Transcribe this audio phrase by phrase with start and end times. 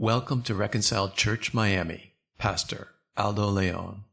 [0.00, 4.04] Welcome to Reconciled Church Miami, Pastor Aldo Leon.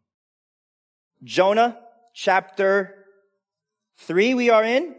[1.23, 1.77] Jonah
[2.11, 3.05] chapter
[3.97, 4.95] 3 we are in.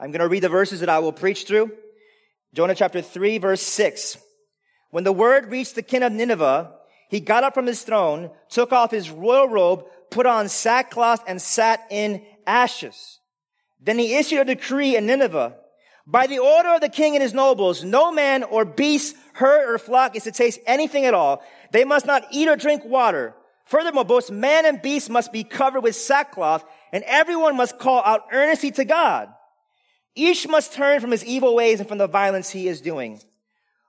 [0.00, 1.70] I'm going to read the verses that I will preach through.
[2.54, 4.16] Jonah chapter 3 verse 6.
[4.88, 6.72] When the word reached the king of Nineveh,
[7.10, 11.42] he got up from his throne, took off his royal robe, put on sackcloth and
[11.42, 13.20] sat in ashes.
[13.82, 15.56] Then he issued a decree in Nineveh.
[16.06, 19.78] By the order of the king and his nobles, no man or beast herd or
[19.78, 21.42] flock is to taste anything at all.
[21.72, 23.34] They must not eat or drink water.
[23.64, 28.26] Furthermore, both man and beast must be covered with sackcloth, and everyone must call out
[28.30, 29.28] earnestly to God.
[30.14, 33.20] Each must turn from his evil ways and from the violence he is doing.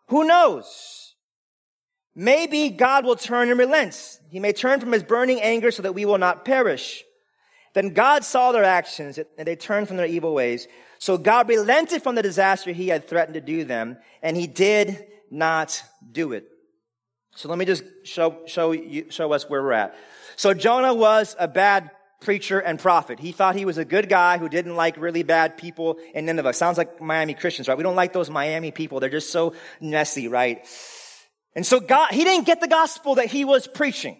[0.07, 1.13] Who knows?
[2.15, 4.19] Maybe God will turn and relent.
[4.31, 7.03] He may turn from his burning anger so that we will not perish.
[7.73, 10.67] Then God saw their actions and they turned from their evil ways.
[10.99, 15.05] So God relented from the disaster he had threatened to do them, and he did
[15.29, 16.47] not do it.
[17.35, 19.95] So let me just show, show you, show us where we're at.
[20.37, 23.19] So Jonah was a bad preacher and prophet.
[23.19, 26.53] He thought he was a good guy who didn't like really bad people in Nineveh.
[26.53, 27.77] Sounds like Miami Christians, right?
[27.77, 28.99] We don't like those Miami people.
[28.99, 30.65] They're just so messy, right?
[31.55, 34.17] And so God, he didn't get the gospel that he was preaching.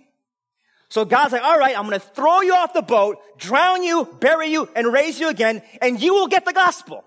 [0.89, 4.05] So God's like, all right, I'm going to throw you off the boat, drown you,
[4.19, 7.03] bury you, and raise you again, and you will get the gospel.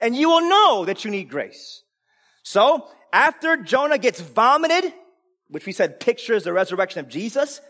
[0.00, 1.82] And you will know that you need grace.
[2.42, 4.92] So after Jonah gets vomited,
[5.48, 7.60] which we said pictures the resurrection of Jesus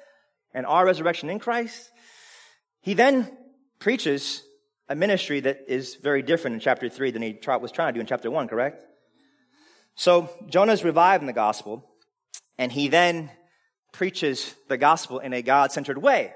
[0.55, 1.91] and our resurrection in Christ,
[2.81, 3.31] he then
[3.79, 4.43] preaches
[4.89, 8.01] a ministry that is very different in chapter 3 than he was trying to do
[8.01, 8.85] in chapter 1, correct?
[9.95, 11.89] So Jonah's revived in the gospel,
[12.59, 13.31] and he then
[13.93, 16.33] preaches the gospel in a God-centered way.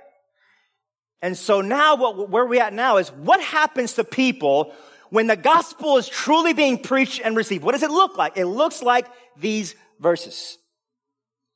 [1.23, 4.73] And so now what, where we're at now is what happens to people
[5.11, 8.37] when the gospel is truly being preached and received, what does it look like?
[8.37, 9.07] It looks like
[9.39, 10.59] these verses.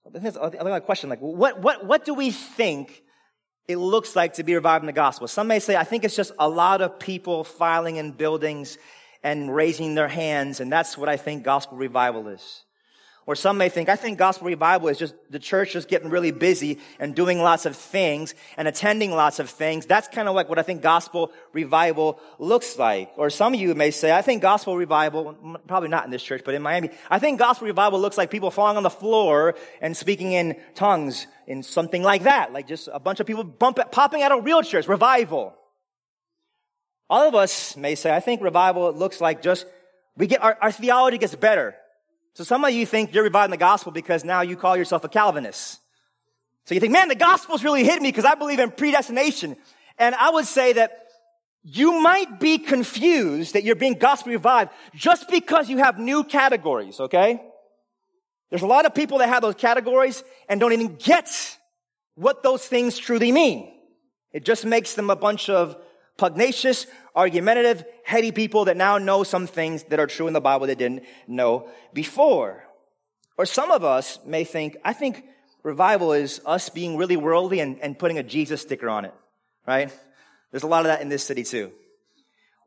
[0.07, 3.03] I think that's a question, like, what, what, what do we think
[3.69, 5.29] it looks like to be revived in the gospel?
[5.29, 8.79] Some may say, I think it's just a lot of people filing in buildings
[9.23, 12.65] and raising their hands, and that's what I think gospel revival is.
[13.27, 16.31] Or some may think, I think gospel revival is just the church just getting really
[16.31, 19.87] busy and doing lots of things and attending lots of things.
[19.87, 23.13] That's kind of like what I think gospel revival looks like.
[23.17, 25.35] Or some of you may say, I think gospel revival,
[25.69, 28.51] probably not in this church, but in Miami, I think gospel revival looks like people
[28.51, 32.53] falling on the floor and speaking in tongues in something like that.
[32.53, 34.89] Like just a bunch of people bump, popping out of wheelchairs.
[34.89, 35.55] Revival.
[37.11, 39.67] All of us may say, I think revival looks like just,
[40.17, 41.77] we get, our, our theology gets better.
[42.35, 45.09] So some of you think you're reviving the gospel because now you call yourself a
[45.09, 45.81] Calvinist.
[46.65, 49.57] So you think, man, the gospel's really hit me because I believe in predestination.
[49.99, 51.07] And I would say that
[51.63, 57.01] you might be confused that you're being gospel revived just because you have new categories,
[57.01, 57.43] okay?
[58.49, 61.57] There's a lot of people that have those categories and don't even get
[62.15, 63.73] what those things truly mean.
[64.33, 65.77] It just makes them a bunch of
[66.21, 70.67] pugnacious, argumentative, heady people that now know some things that are true in the Bible
[70.67, 72.63] they didn't know before.
[73.39, 75.25] Or some of us may think, I think
[75.63, 79.15] revival is us being really worldly and, and putting a Jesus sticker on it,
[79.67, 79.91] right?
[80.51, 81.73] There's a lot of that in this city too.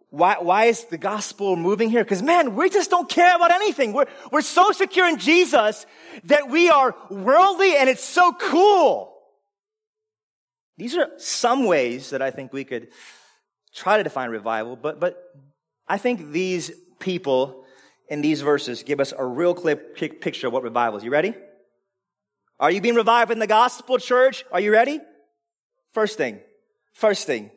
[0.10, 2.04] Why, why is the gospel moving here?
[2.04, 3.94] Because man, we just don't care about anything.
[3.94, 5.86] We're, we're so secure in Jesus
[6.24, 9.14] that we are worldly and it's so cool.
[10.76, 12.88] These are some ways that I think we could
[13.74, 15.22] try to define revival, but, but
[15.88, 17.66] I think these people
[18.08, 21.04] in these verses give us a real clear picture of what revival is.
[21.04, 21.34] You ready?
[22.60, 24.46] Are you being revived in the gospel church?
[24.52, 25.00] Are you ready?
[25.94, 26.40] First thing,
[26.94, 27.52] first thing.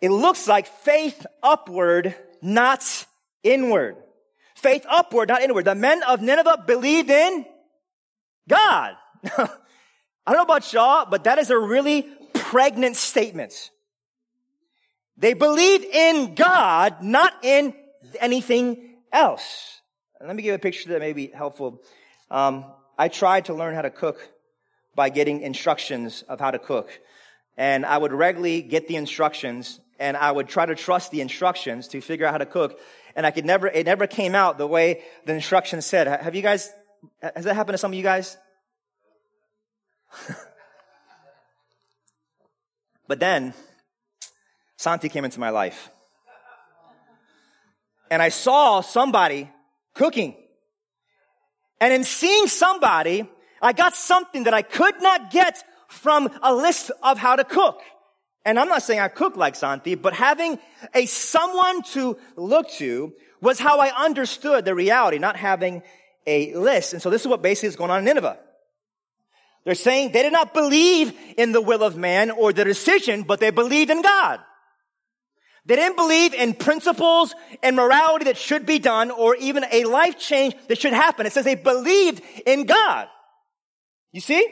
[0.00, 3.06] It looks like faith upward, not
[3.42, 3.96] inward.
[4.54, 5.64] Faith upward, not inward.
[5.64, 7.44] The men of Nineveh believed in
[8.48, 8.94] God.
[9.24, 13.70] I don't know about y'all, but that is a really pregnant statement.
[15.18, 17.74] They believed in God, not in
[18.20, 19.80] anything else.
[20.20, 21.82] Let me give a picture that may be helpful.
[22.30, 22.64] Um,
[22.96, 24.20] I tried to learn how to cook
[24.94, 26.90] by getting instructions of how to cook.
[27.56, 31.88] And I would regularly get the instructions and I would try to trust the instructions
[31.88, 32.78] to figure out how to cook.
[33.16, 36.06] And I could never, it never came out the way the instructions said.
[36.06, 36.72] Have you guys,
[37.20, 38.36] has that happened to some of you guys?
[43.08, 43.54] but then,
[44.78, 45.90] Santi came into my life.
[48.10, 49.50] And I saw somebody
[49.94, 50.36] cooking.
[51.80, 53.28] And in seeing somebody,
[53.60, 57.80] I got something that I could not get from a list of how to cook.
[58.44, 60.58] And I'm not saying I cook like Santi, but having
[60.94, 65.82] a someone to look to was how I understood the reality, not having
[66.26, 66.92] a list.
[66.92, 68.38] And so this is what basically is going on in Nineveh.
[69.64, 73.40] They're saying they did not believe in the will of man or the decision, but
[73.40, 74.40] they believed in God.
[75.68, 80.18] They didn't believe in principles and morality that should be done or even a life
[80.18, 81.26] change that should happen.
[81.26, 83.06] It says they believed in God.
[84.10, 84.46] You see?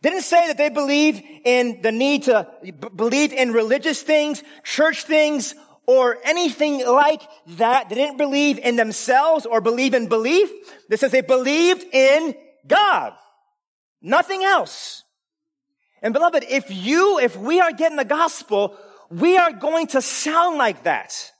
[0.00, 5.04] Didn't say that they believed in the need to b- believe in religious things, church
[5.04, 5.54] things,
[5.86, 7.20] or anything like
[7.58, 7.90] that.
[7.90, 10.50] They didn't believe in themselves or believe in belief.
[10.88, 12.34] This says they believed in
[12.66, 13.12] God.
[14.00, 15.04] Nothing else.
[16.00, 18.78] And beloved, if you, if we are getting the gospel,
[19.10, 21.32] we are going to sound like that.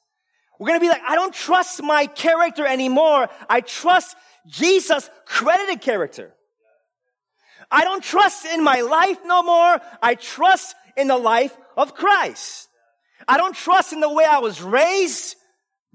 [0.59, 3.29] We're going to be like, I don't trust my character anymore.
[3.49, 6.35] I trust Jesus' credited character.
[7.71, 9.81] I don't trust in my life no more.
[10.03, 12.69] I trust in the life of Christ.
[13.29, 15.37] I don't trust in the way I was raised,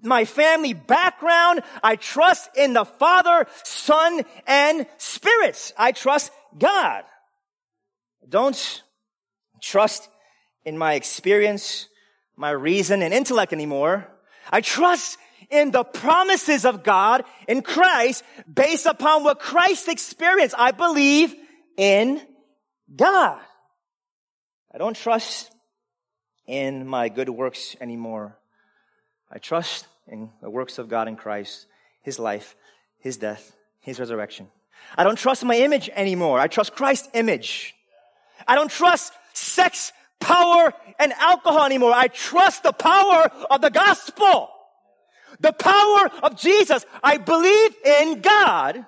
[0.01, 1.61] my family background.
[1.83, 5.73] I trust in the Father, Son, and Spirit.
[5.77, 7.03] I trust God.
[8.27, 8.83] Don't
[9.61, 10.07] trust
[10.65, 11.87] in my experience,
[12.35, 14.07] my reason and intellect anymore.
[14.51, 15.17] I trust
[15.49, 20.55] in the promises of God in Christ based upon what Christ experienced.
[20.57, 21.33] I believe
[21.77, 22.21] in
[22.93, 23.39] God.
[24.73, 25.51] I don't trust
[26.47, 28.37] in my good works anymore.
[29.31, 31.65] I trust in the works of God in Christ,
[32.01, 32.55] His life,
[32.99, 34.47] His death, His resurrection.
[34.97, 36.39] I don't trust my image anymore.
[36.39, 37.73] I trust Christ's image.
[38.47, 39.91] I don't trust sex,
[40.25, 41.93] power, and alcohol anymore.
[41.93, 44.49] I trust the power of the gospel.
[45.39, 46.83] The power of Jesus.
[47.03, 48.85] I believe in God.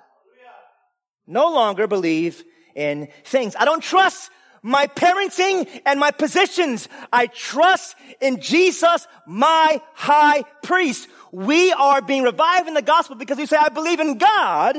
[1.26, 2.42] No longer believe
[2.74, 3.54] in things.
[3.56, 4.30] I don't trust
[4.62, 6.88] my parenting and my positions.
[7.12, 11.08] I trust in Jesus, my high priest.
[11.30, 14.76] We are being revived in the gospel because we say, I believe in God.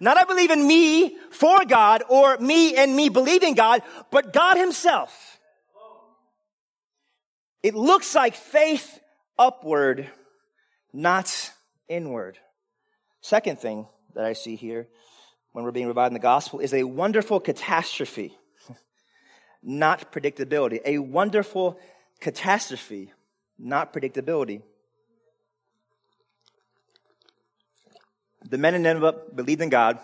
[0.00, 4.58] Not I believe in me for God or me and me believing God, but God
[4.58, 5.31] himself.
[7.62, 8.98] It looks like faith
[9.38, 10.10] upward,
[10.92, 11.52] not
[11.88, 12.38] inward.
[13.20, 14.88] Second thing that I see here
[15.52, 18.36] when we're being revived in the gospel is a wonderful catastrophe,
[19.62, 20.80] not predictability.
[20.84, 21.78] A wonderful
[22.20, 23.12] catastrophe,
[23.58, 24.62] not predictability.
[28.44, 30.00] The men in Nineveh believed in God,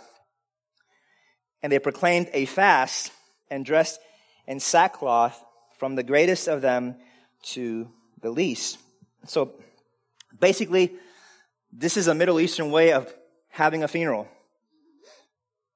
[1.61, 3.11] and they proclaimed a fast
[3.50, 3.99] and dressed
[4.46, 5.44] in sackcloth
[5.78, 6.96] from the greatest of them
[7.43, 7.88] to
[8.20, 8.79] the least.
[9.26, 9.52] So
[10.38, 10.93] basically,
[11.73, 13.12] this is a Middle Eastern way of
[13.49, 14.29] having a funeral.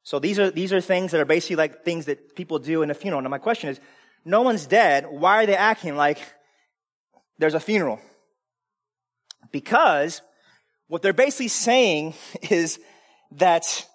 [0.03, 2.91] So these are, these are things that are basically like things that people do in
[2.91, 3.23] a funeral.
[3.23, 3.81] Now my question is,
[4.25, 5.07] no one's dead.
[5.09, 6.19] Why are they acting like
[7.39, 8.01] there's a funeral?
[9.51, 10.23] Because
[10.89, 12.15] what they're basically saying
[12.51, 12.79] is
[13.33, 13.87] that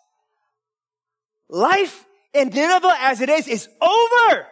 [1.50, 4.48] life in Nineveh as it is is over.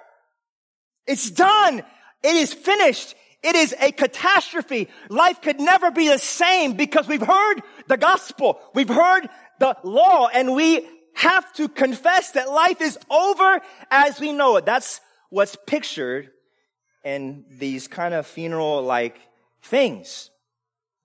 [1.08, 1.84] It's done.
[2.26, 3.16] It is finished.
[3.44, 4.90] It is a catastrophe.
[5.10, 8.60] Life could never be the same because we've heard the gospel.
[8.74, 9.30] We've heard
[9.60, 13.62] the law and we have to confess that life is over
[13.92, 14.66] as we know it.
[14.66, 15.00] That's
[15.30, 16.32] what's pictured
[17.04, 19.18] in these kind of funeral like
[19.62, 20.32] things.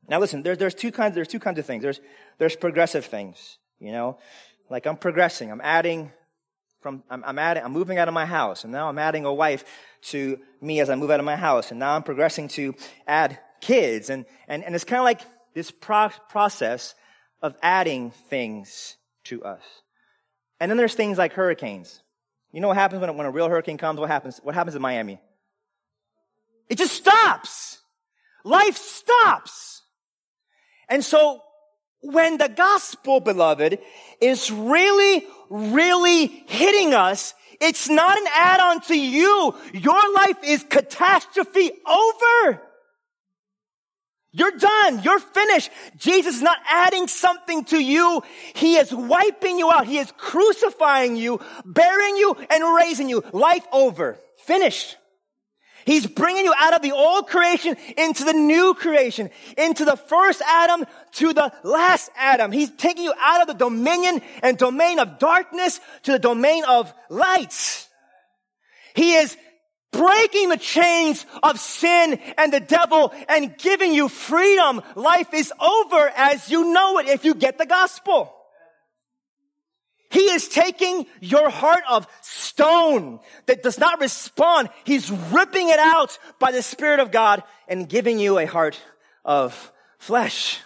[0.09, 1.83] Now listen, there's, there's two kinds, there's two kinds of things.
[1.83, 2.01] There's,
[2.39, 4.19] there's progressive things, you know,
[4.71, 5.51] like I'm progressing.
[5.53, 6.11] I'm adding
[6.81, 9.35] from, I'm, I'm adding, I'm moving out of my house and now I'm adding a
[9.35, 9.65] wife
[10.03, 12.75] to me as I move out of my house and now I'm progressing to
[13.07, 15.21] add kids and, and, and it's kind of like
[15.55, 16.95] this pro- process
[17.43, 19.63] of adding things to us.
[20.59, 22.03] And then there's things like hurricanes.
[22.53, 23.99] You know what happens when, when a real hurricane comes?
[23.99, 24.41] What happens?
[24.43, 25.21] What happens in Miami?
[26.69, 27.79] It just stops.
[28.45, 29.83] Life stops.
[30.89, 31.43] And so
[32.03, 33.79] when the gospel, beloved,
[34.21, 39.55] is really, really hitting us, it's not an add-on to you.
[39.75, 42.63] Your life is catastrophe over.
[44.33, 45.03] You're done.
[45.03, 45.71] You're finished.
[45.97, 48.23] Jesus is not adding something to you.
[48.55, 49.87] He is wiping you out.
[49.87, 53.25] He is crucifying you, burying you, and raising you.
[53.33, 54.19] Life over.
[54.47, 54.97] Finished.
[55.85, 60.43] He's bringing you out of the old creation into the new creation, into the first
[60.47, 62.53] Adam to the last Adam.
[62.53, 66.93] He's taking you out of the dominion and domain of darkness to the domain of
[67.09, 67.89] light.
[68.95, 69.37] He is
[69.93, 74.81] breaking the chains of sin and the devil and giving you freedom.
[74.95, 78.35] Life is over as you know it if you get the gospel.
[80.11, 84.69] He is taking your heart of stone that does not respond.
[84.85, 88.81] He's ripping it out by the Spirit of God and giving you a heart
[89.25, 90.61] of flesh.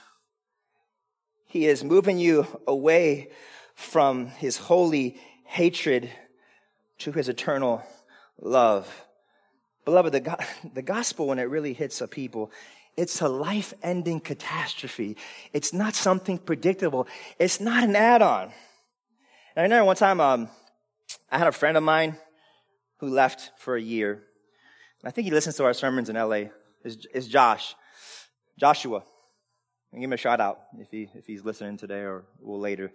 [1.46, 3.30] He is moving you away
[3.74, 6.10] from his holy hatred
[6.98, 7.82] to his eternal
[8.40, 9.04] love.
[9.84, 10.36] Beloved, the, go-
[10.74, 12.50] the gospel, when it really hits a people,
[12.96, 15.16] it's a life ending catastrophe.
[15.52, 17.06] It's not something predictable.
[17.38, 18.52] It's not an add on.
[19.56, 20.48] I remember one time, um,
[21.30, 22.16] I had a friend of mine
[22.98, 24.24] who left for a year.
[25.04, 26.46] I think he listens to our sermons in LA.
[26.84, 27.76] Is is Josh.
[28.58, 29.04] Joshua.
[29.92, 32.92] give him a shout out if he if he's listening today or, or later.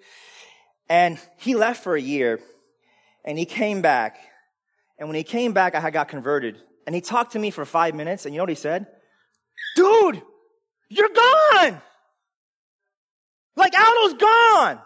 [0.90, 2.42] And he left for a year
[3.24, 4.18] and he came back.
[4.98, 6.58] And when he came back, I had got converted.
[6.86, 8.88] And he talked to me for five minutes, and you know what he said?
[9.76, 10.22] Dude,
[10.90, 11.82] you're gone!
[13.56, 14.80] Like Aldo's gone!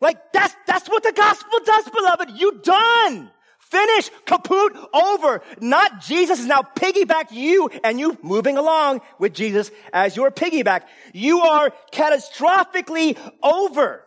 [0.00, 2.30] Like that's, that's what the gospel does, beloved.
[2.30, 3.30] You done!
[3.58, 5.42] Finish, kaput, over.
[5.60, 10.82] Not Jesus is now piggyback you and you moving along with Jesus as your piggyback.
[11.12, 14.04] You are catastrophically over.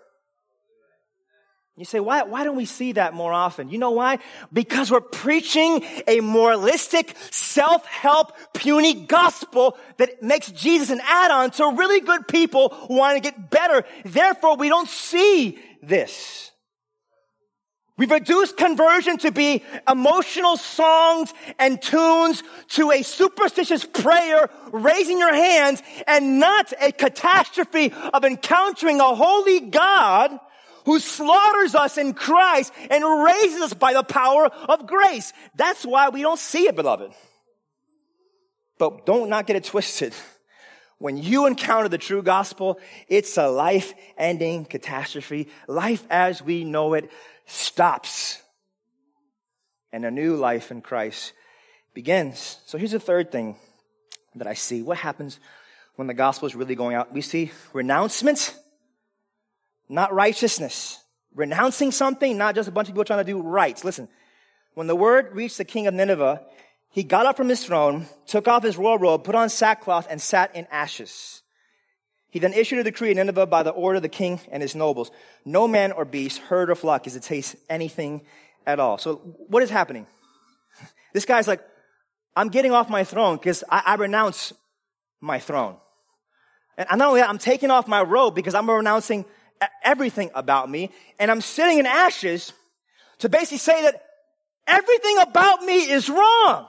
[1.76, 3.70] You say, why, why don't we see that more often?
[3.70, 4.20] You know why?
[4.52, 12.02] Because we're preaching a moralistic, self-help, puny gospel that makes Jesus an add-on to really
[12.02, 13.86] good people who want to get better.
[14.04, 16.52] Therefore, we don't see this.
[17.98, 25.34] We've reduced conversion to be emotional songs and tunes to a superstitious prayer, raising your
[25.34, 30.40] hands, and not a catastrophe of encountering a holy God
[30.86, 35.34] who slaughters us in Christ and raises us by the power of grace.
[35.56, 37.12] That's why we don't see it, beloved.
[38.78, 40.14] But don't not get it twisted.
[41.00, 45.50] When you encounter the true gospel, it's a life ending catastrophe.
[45.68, 47.10] Life as we know it
[47.46, 48.42] stops.
[49.92, 51.34] And a new life in Christ
[51.94, 52.60] begins.
[52.66, 53.56] So here's the third thing
[54.36, 54.84] that I see.
[54.84, 55.40] What happens
[55.96, 57.12] when the gospel is really going out?
[57.12, 58.54] We see renouncement
[59.90, 61.04] not righteousness.
[61.36, 63.84] Renouncing something, not just a bunch of people trying to do rights.
[63.84, 64.08] Listen,
[64.76, 66.42] when the word reached the king of Nineveh,
[66.92, 70.22] he got up from his throne, took off his royal robe, put on sackcloth, and
[70.22, 71.42] sat in ashes.
[72.32, 74.76] He then issued a decree in Nineveh by the order of the king and his
[74.76, 75.12] nobles.
[75.46, 78.22] No man or beast, herd or flock is to taste anything
[78.66, 78.98] at all.
[78.98, 79.16] So
[79.48, 80.06] what is happening?
[81.12, 81.62] This guy's like,
[82.36, 84.54] I'm getting off my throne because I, I, renounce
[85.20, 85.76] my throne.
[86.78, 89.26] And not only that, I'm taking off my robe because I'm renouncing
[89.84, 92.54] everything about me, and I'm sitting in ashes
[93.20, 94.04] to basically say that
[94.68, 96.68] everything about me is wrong.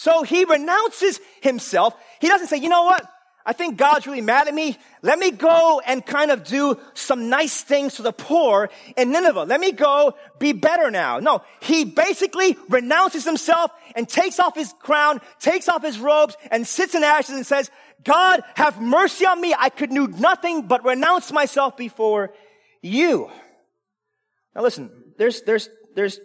[0.00, 1.94] So he renounces himself.
[2.22, 3.06] He doesn't say, you know what?
[3.44, 4.78] I think God's really mad at me.
[5.02, 9.42] Let me go and kind of do some nice things to the poor in Nineveh.
[9.42, 11.18] Let me go be better now.
[11.18, 16.66] No, he basically renounces himself and takes off his crown, takes off his robes and
[16.66, 17.70] sits in ashes and says,
[18.02, 19.54] God, have mercy on me.
[19.54, 22.32] I could do nothing but renounce myself before
[22.80, 23.30] you.
[24.54, 26.18] Now listen, there's, there's, there's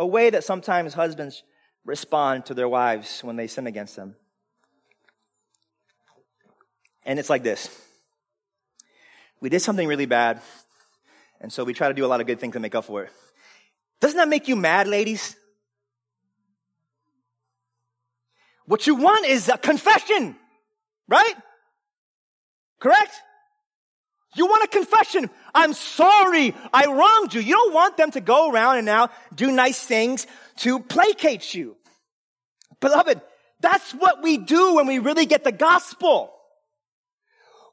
[0.00, 1.44] a way that sometimes husbands
[1.84, 4.16] respond to their wives when they sin against them.
[7.04, 7.68] And it's like this.
[9.40, 10.40] We did something really bad,
[11.40, 13.02] and so we try to do a lot of good things to make up for
[13.04, 13.12] it.
[14.00, 15.36] Doesn't that make you mad, ladies?
[18.66, 20.36] What you want is a confession.
[21.08, 21.34] Right?
[22.78, 23.12] Correct?
[24.34, 25.28] You want a confession.
[25.54, 26.54] I'm sorry.
[26.72, 27.40] I wronged you.
[27.40, 30.26] You don't want them to go around and now do nice things
[30.58, 31.76] to placate you.
[32.80, 33.20] Beloved,
[33.60, 36.32] that's what we do when we really get the gospel.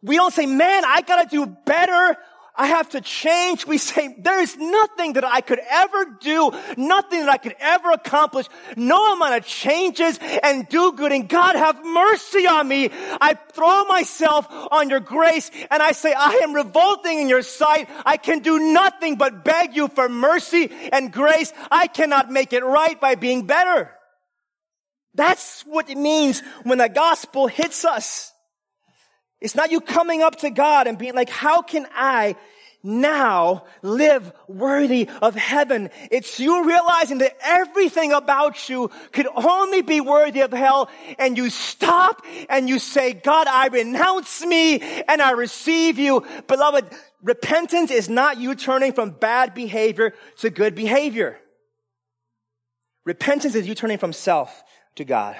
[0.02, 2.18] We don't say, man, I gotta do better.
[2.56, 3.66] I have to change.
[3.66, 7.92] We say, there is nothing that I could ever do, nothing that I could ever
[7.92, 11.12] accomplish, no amount of changes and do good.
[11.12, 12.90] And God have mercy on me.
[13.22, 17.90] I throw myself on your grace and I say, I am revolting in your sight.
[18.06, 21.54] I can do nothing but beg you for mercy and grace.
[21.72, 23.92] I cannot make it right by being better.
[25.16, 28.34] That's what it means when the gospel hits us.
[29.42, 32.36] It's not you coming up to God and being like, how can I
[32.84, 35.90] now live worthy of heaven?
[36.12, 41.50] It's you realizing that everything about you could only be worthy of hell and you
[41.50, 46.26] stop and you say, God, I renounce me and I receive you.
[46.48, 46.86] Beloved,
[47.24, 51.40] repentance is not you turning from bad behavior to good behavior.
[53.06, 54.64] Repentance is you turning from self
[54.96, 55.36] to God.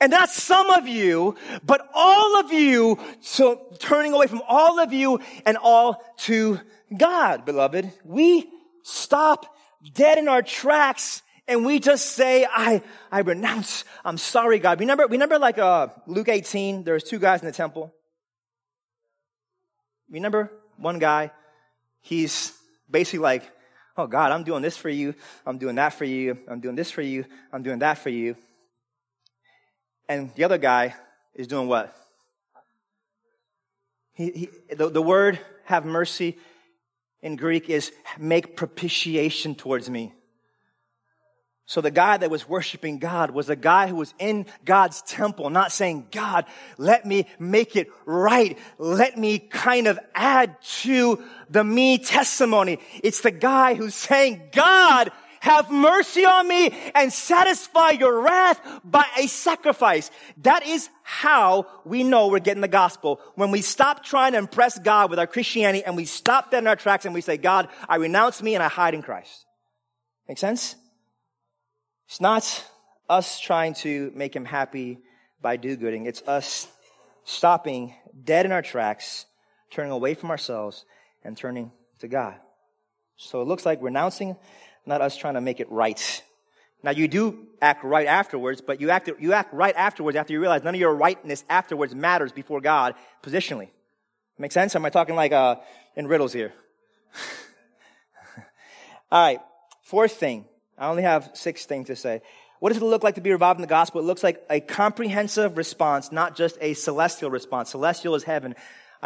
[0.00, 4.92] And not some of you, but all of you, so turning away from all of
[4.92, 6.60] you and all to
[6.96, 7.92] God, beloved.
[8.04, 8.48] We
[8.82, 9.46] stop
[9.94, 13.84] dead in our tracks and we just say, I, I renounce.
[14.04, 14.80] I'm sorry, God.
[14.80, 17.92] Remember, remember like, uh, Luke 18, there was two guys in the temple.
[20.10, 21.30] Remember one guy?
[22.00, 22.52] He's
[22.90, 23.50] basically like,
[23.98, 25.14] Oh God, I'm doing this for you.
[25.46, 26.36] I'm doing that for you.
[26.48, 27.24] I'm doing this for you.
[27.52, 28.36] I'm doing that for you.
[30.08, 30.94] And the other guy
[31.34, 31.94] is doing what?
[34.12, 36.38] He, he, the, the word have mercy
[37.22, 40.12] in Greek is make propitiation towards me.
[41.68, 45.50] So the guy that was worshiping God was a guy who was in God's temple,
[45.50, 46.44] not saying, God,
[46.78, 48.56] let me make it right.
[48.78, 52.78] Let me kind of add to the me testimony.
[53.02, 55.10] It's the guy who's saying, God,
[55.46, 60.10] have mercy on me and satisfy your wrath by a sacrifice.
[60.42, 63.20] That is how we know we're getting the gospel.
[63.36, 66.66] When we stop trying to impress God with our Christianity and we stop dead in
[66.66, 69.46] our tracks and we say, God, I renounce me and I hide in Christ.
[70.28, 70.74] Make sense?
[72.08, 72.64] It's not
[73.08, 74.98] us trying to make him happy
[75.40, 76.06] by do-gooding.
[76.06, 76.66] It's us
[77.24, 79.26] stopping dead in our tracks,
[79.70, 80.84] turning away from ourselves
[81.22, 82.34] and turning to God.
[83.16, 84.36] So it looks like renouncing,
[84.86, 86.22] not us trying to make it right.
[86.82, 90.40] Now you do act right afterwards, but you act, you act right afterwards after you
[90.40, 93.70] realize none of your rightness afterwards matters before God positionally.
[94.38, 94.76] Make sense?
[94.76, 95.56] Am I talking like, uh,
[95.96, 96.52] in riddles here?
[99.10, 99.40] All right.
[99.82, 100.44] Fourth thing.
[100.78, 102.20] I only have six things to say.
[102.58, 104.00] What does it look like to be revived in the gospel?
[104.00, 107.70] It looks like a comprehensive response, not just a celestial response.
[107.70, 108.54] Celestial is heaven.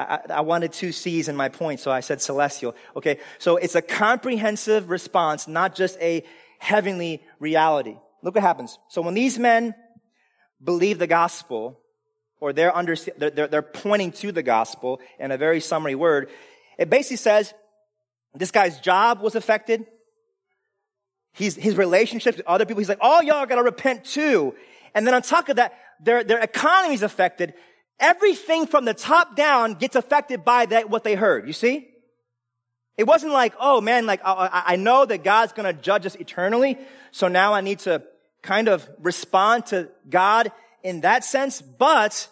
[0.00, 2.74] I, I, wanted two C's in my point, so I said celestial.
[2.96, 6.24] Okay, so it's a comprehensive response, not just a
[6.58, 7.96] heavenly reality.
[8.22, 8.78] Look what happens.
[8.88, 9.74] So when these men
[10.62, 11.80] believe the gospel,
[12.40, 16.30] or they're, under, they're, they're pointing to the gospel in a very summary word,
[16.78, 17.52] it basically says
[18.34, 19.84] this guy's job was affected.
[21.32, 22.80] He's, his relationships with other people.
[22.80, 24.54] He's like, oh, y'all gotta repent too.
[24.94, 27.54] And then on top of that, their, their economy's affected.
[28.00, 31.46] Everything from the top down gets affected by that, what they heard.
[31.46, 31.86] You see?
[32.96, 36.78] It wasn't like, oh man, like, I, I know that God's gonna judge us eternally.
[37.12, 38.02] So now I need to
[38.42, 40.50] kind of respond to God
[40.82, 41.60] in that sense.
[41.60, 42.28] But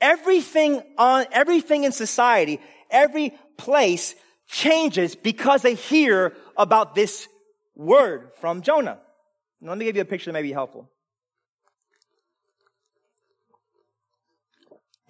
[0.00, 4.14] everything on, everything in society, every place
[4.46, 7.28] changes because they hear about this
[7.76, 8.98] word from Jonah.
[9.60, 10.88] Now, let me give you a picture that may be helpful.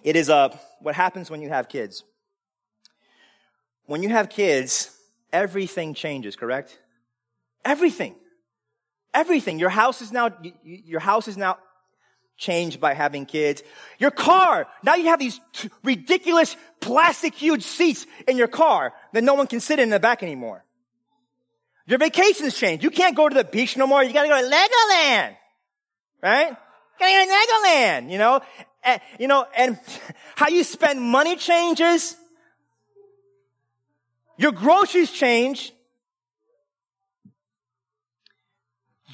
[0.03, 2.03] It is uh, what happens when you have kids.
[3.85, 4.95] When you have kids,
[5.31, 6.79] everything changes, correct?
[7.63, 8.15] Everything.
[9.13, 9.59] Everything.
[9.59, 10.31] Your house is now,
[10.63, 11.57] your house is now
[12.37, 13.61] changed by having kids.
[13.99, 19.23] Your car, now you have these t- ridiculous plastic huge seats in your car that
[19.23, 20.63] no one can sit in the back anymore.
[21.85, 22.83] Your vacations change.
[22.83, 24.03] You can't go to the beach no more.
[24.03, 25.35] You gotta go to Legoland.
[26.23, 26.55] Right?
[26.99, 28.41] Gotta go to Legoland, you know?
[28.83, 29.79] And, you know, and
[30.35, 32.15] how you spend money changes.
[34.37, 35.71] Your groceries change.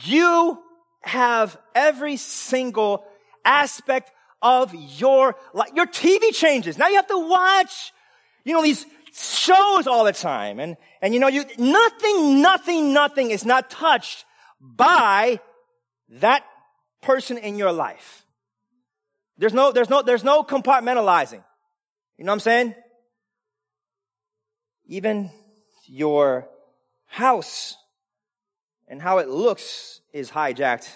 [0.04, 0.60] You
[1.02, 3.06] have every single
[3.44, 5.70] aspect of your life.
[5.74, 6.78] Your TV changes.
[6.78, 7.94] Now you have to watch,
[8.44, 10.60] you know, these shows all the time.
[10.60, 14.26] And, and you know, you, nothing, nothing, nothing is not touched
[14.62, 15.40] by
[16.10, 16.44] that
[17.02, 18.27] person in your life.
[19.38, 21.44] There's no, there's no, there's no compartmentalizing.
[22.18, 22.76] You know what I'm saying?
[24.88, 25.30] Even
[25.86, 26.48] your
[27.06, 27.76] house
[28.88, 30.90] and how it looks is hijacked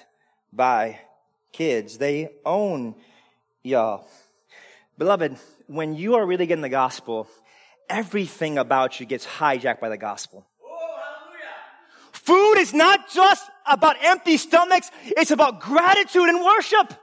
[0.51, 0.99] by
[1.51, 1.97] kids.
[1.97, 2.95] They own
[3.63, 4.07] y'all.
[4.97, 7.27] Beloved, when you are really getting the gospel,
[7.89, 10.45] everything about you gets hijacked by the gospel.
[12.11, 16.93] Food is not just about empty stomachs, it's about gratitude and worship.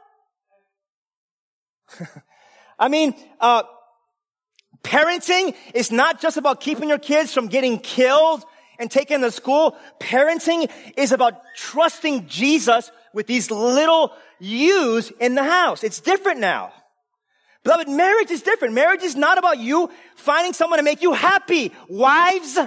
[2.79, 3.62] I mean, uh,
[4.83, 8.44] parenting is not just about keeping your kids from getting killed
[8.79, 9.77] and taken to school.
[9.98, 15.83] Parenting is about trusting Jesus with these little yous in the house.
[15.83, 16.72] It's different now.
[17.64, 18.74] Beloved, marriage is different.
[18.74, 21.72] Marriage is not about you finding someone to make you happy.
[21.88, 22.59] Wives,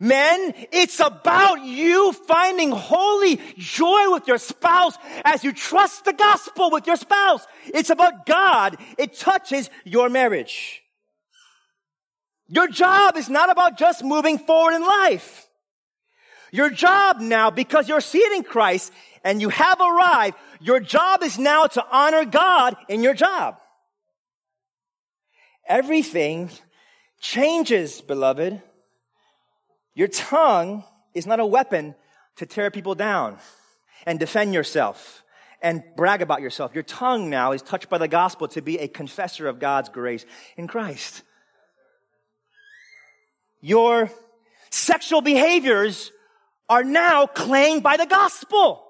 [0.00, 6.70] men, it's about you finding holy joy with your spouse as you trust the gospel
[6.70, 7.46] with your spouse.
[7.66, 8.76] It's about God.
[8.96, 10.82] It touches your marriage.
[12.48, 15.46] Your job is not about just moving forward in life.
[16.50, 21.38] Your job now, because you're seated in Christ and you have arrived, your job is
[21.38, 23.56] now to honor God in your job.
[25.68, 26.48] Everything
[27.20, 28.62] changes, beloved.
[29.98, 31.96] Your tongue is not a weapon
[32.36, 33.36] to tear people down
[34.06, 35.24] and defend yourself
[35.60, 36.72] and brag about yourself.
[36.72, 40.24] Your tongue now is touched by the gospel to be a confessor of God's grace
[40.56, 41.24] in Christ.
[43.60, 44.08] your
[44.70, 46.12] sexual behaviors
[46.68, 48.84] are now claimed by the gospel.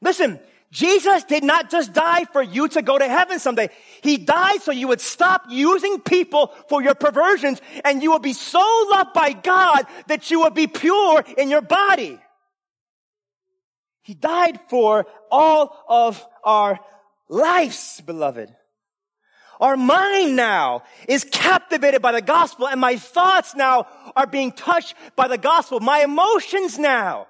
[0.00, 0.40] Listen,
[0.72, 3.70] Jesus did not just die for you to go to heaven someday.
[4.02, 8.34] He died so you would stop using people for your perversions and you would be
[8.34, 12.20] so loved by God that you would be pure in your body.
[14.02, 16.78] He died for all of our
[17.28, 18.54] lives, beloved.
[19.60, 24.94] Our mind now is captivated by the gospel and my thoughts now are being touched
[25.16, 25.80] by the gospel.
[25.80, 27.26] My emotions now.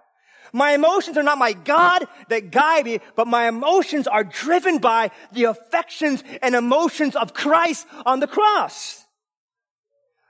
[0.52, 5.10] My emotions are not my God that guide me, but my emotions are driven by
[5.32, 9.04] the affections and emotions of Christ on the cross.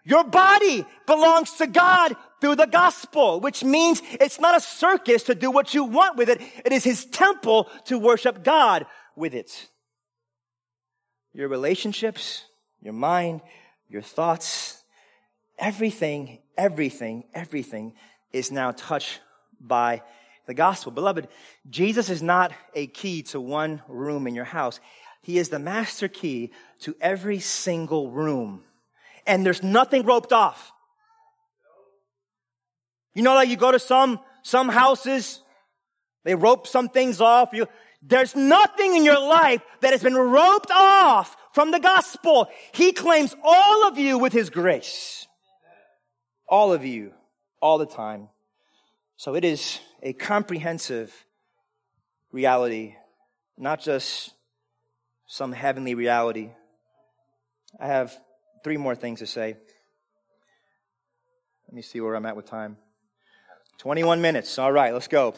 [0.05, 5.35] Your body belongs to God through the gospel, which means it's not a circus to
[5.35, 6.41] do what you want with it.
[6.65, 9.69] It is his temple to worship God with it
[11.33, 12.45] your relationships,
[12.81, 13.41] your mind,
[13.89, 14.83] your thoughts,
[15.59, 17.95] everything, everything, everything
[18.33, 19.21] is now touched
[19.61, 20.03] by
[20.47, 20.93] the gospel.
[20.93, 21.29] Beloved,
[21.69, 24.81] Jesus is not a key to one room in your house.
[25.23, 28.65] He is the master key to every single room.
[29.27, 30.73] And there's nothing roped off.
[33.15, 35.41] You know, like you go to some, some houses,
[36.25, 37.51] they rope some things off.
[37.53, 37.67] You,
[38.03, 42.49] there's nothing in your life that has been roped off from the gospel.
[42.73, 45.27] He claims all of you with his grace.
[46.49, 47.13] All of you,
[47.61, 48.29] all the time.
[49.21, 51.15] So it is a comprehensive
[52.33, 52.95] reality,
[53.59, 54.33] not just
[55.27, 56.49] some heavenly reality.
[57.79, 58.19] I have
[58.65, 59.59] three more things to say.
[61.69, 62.79] Let me see where I'm at with time.
[63.77, 64.59] 21 minutes.
[64.59, 65.35] All right, let's go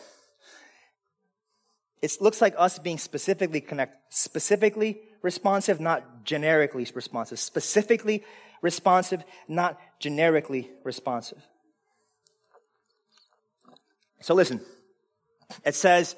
[2.02, 7.38] it looks like us being specifically connect, specifically responsive, not generically responsive.
[7.38, 8.24] Specifically
[8.60, 11.40] responsive, not generically responsive.
[14.22, 14.61] So listen,
[15.64, 16.16] it says,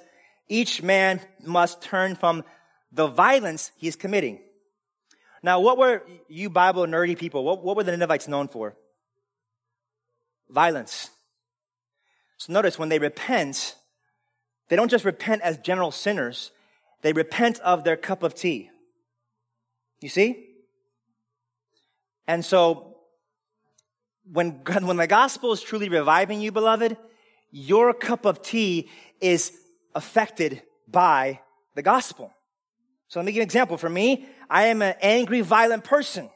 [0.48, 2.44] each man must turn from
[2.92, 4.40] the violence he's committing.
[5.42, 8.76] Now, what were you Bible nerdy people, what, what were the Ninevites known for?
[10.48, 11.10] Violence.
[12.36, 13.74] So notice when they repent,
[14.68, 16.50] they don't just repent as general sinners,
[17.02, 18.70] they repent of their cup of tea.
[20.00, 20.46] You see?
[22.26, 22.96] And so,
[24.30, 26.96] when, when the gospel is truly reviving you, beloved,
[27.56, 28.90] your cup of tea
[29.20, 29.52] is
[29.94, 31.40] affected by
[31.76, 32.32] the gospel.
[33.06, 33.76] So let me give you an example.
[33.76, 36.28] For me, I am an angry, violent person.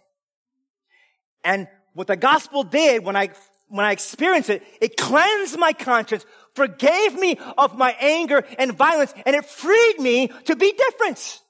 [1.43, 3.31] And what the gospel did when I,
[3.67, 6.25] when I experienced it, it cleansed my conscience
[6.59, 11.41] forgave me of my anger and violence, and it freed me to be different.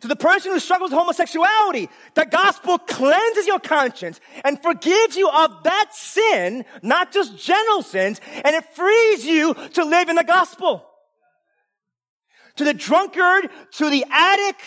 [0.00, 5.28] To the person who struggles with homosexuality, the gospel cleanses your conscience and forgives you
[5.28, 10.24] of that sin, not just general sins, and it frees you to live in the
[10.24, 10.86] gospel.
[12.56, 14.62] To the drunkard, to the addict,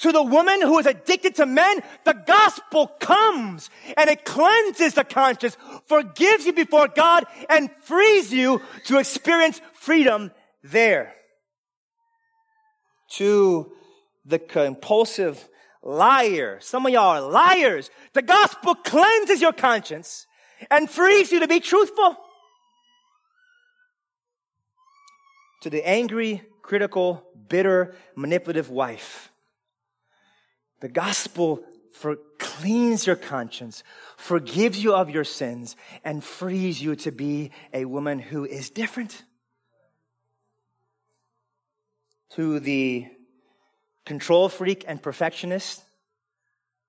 [0.00, 5.04] to the woman who is addicted to men, the gospel comes and it cleanses the
[5.04, 10.30] conscience, forgives you before God, and frees you to experience freedom
[10.62, 11.14] there.
[13.12, 13.72] To
[14.28, 15.48] the compulsive
[15.82, 17.90] liar, some of y'all are liars.
[18.12, 20.26] The gospel cleanses your conscience
[20.70, 22.16] and frees you to be truthful.
[25.62, 29.32] To the angry, critical, bitter, manipulative wife,
[30.80, 33.82] the gospel for cleans your conscience,
[34.16, 39.24] forgives you of your sins, and frees you to be a woman who is different.
[42.34, 43.08] To the
[44.08, 45.84] control freak and perfectionist,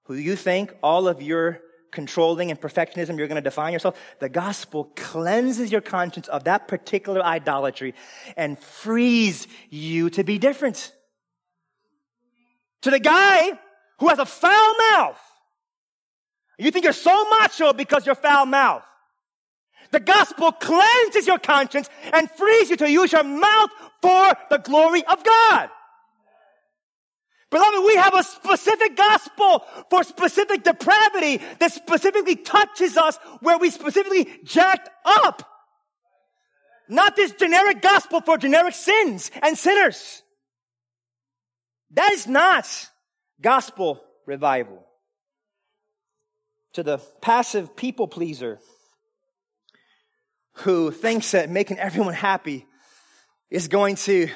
[0.06, 1.60] who you think all of your
[1.92, 4.00] controlling and perfectionism, you're going to define yourself.
[4.20, 7.94] The gospel cleanses your conscience of that particular idolatry
[8.38, 10.94] and frees you to be different.
[12.84, 13.52] To the guy
[14.00, 15.20] who has a foul mouth.
[16.58, 18.84] You think you're so macho because you're foul mouth.
[19.92, 25.04] The gospel cleanses your conscience and frees you to use your mouth for the glory
[25.06, 25.70] of God.
[27.52, 33.72] Beloved, we have a specific gospel for specific depravity that specifically touches us where we
[33.72, 35.44] specifically jacked up.
[36.88, 40.22] Not this generic gospel for generic sins and sinners.
[41.92, 42.68] That is not
[43.42, 44.86] gospel revival.
[46.74, 48.60] To the passive people pleaser
[50.54, 52.68] who thinks that making everyone happy
[53.50, 54.30] is going to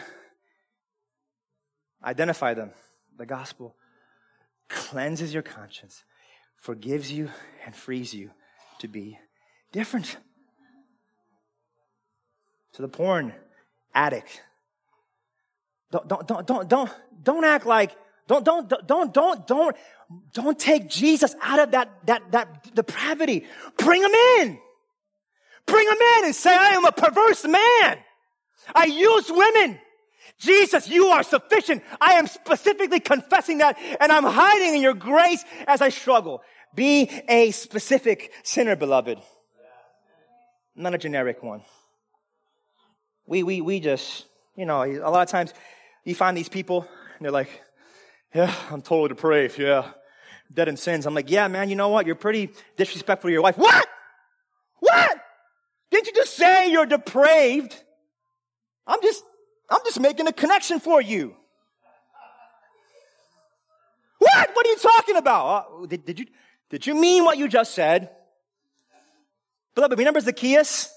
[2.04, 2.72] identify them.
[3.18, 3.76] The gospel
[4.70, 6.04] cleanses your conscience
[6.64, 7.30] forgives you
[7.66, 8.32] and frees you
[8.80, 9.20] to be
[9.74, 10.16] different.
[12.74, 13.34] To the porn
[13.94, 14.42] addict.
[15.92, 16.90] Don't, don't, don't, don't, don't,
[17.22, 17.92] don't act like,
[18.28, 19.76] don't, don't, don't, don't, don't,
[20.34, 23.46] don't take Jesus out of that, that, that depravity.
[23.78, 24.58] Bring him in.
[25.66, 27.98] Bring him in and say, I am a perverse man.
[28.74, 29.80] I use women.
[30.40, 31.84] Jesus, you are sufficient.
[32.02, 36.42] I am specifically confessing that and I'm hiding in your grace as I struggle.
[36.76, 39.20] Be a specific sinner, beloved.
[40.76, 41.62] Not a generic one.
[43.26, 45.54] We, we, we just, you know, a lot of times
[46.04, 46.82] you find these people
[47.18, 47.62] and they're like,
[48.34, 49.60] yeah, I'm totally depraved.
[49.60, 49.92] Yeah.
[50.52, 51.06] Dead in sins.
[51.06, 52.06] I'm like, yeah, man, you know what?
[52.06, 53.58] You're pretty disrespectful to your wife.
[53.58, 53.88] What?
[54.80, 55.18] What?
[55.92, 57.76] Didn't you just say you're depraved?
[58.86, 59.24] I'm just,
[59.74, 61.36] I'm just making a connection for you.
[64.20, 64.50] What?
[64.54, 65.46] What are you talking about?
[65.46, 66.26] Uh, did, did, you,
[66.70, 68.12] did you mean what you just said?
[69.74, 70.94] Beloved, remember Zacchaeus?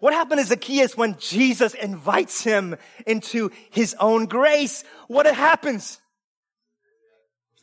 [0.00, 4.82] What happened to Zacchaeus when Jesus invites him into his own grace?
[5.08, 6.00] What happens?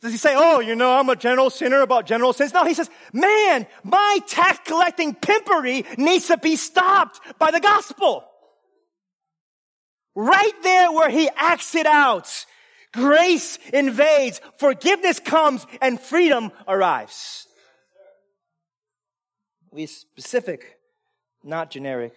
[0.00, 2.52] Does he say, oh, you know, I'm a general sinner about general sins?
[2.52, 8.24] No, he says, man, my tax collecting pimpery needs to be stopped by the gospel.
[10.14, 12.46] Right there where he acts it out,
[12.92, 17.46] grace invades, forgiveness comes, and freedom arrives.
[19.72, 20.78] We specific,
[21.42, 22.14] not generic.